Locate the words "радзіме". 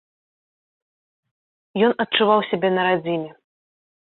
2.89-3.31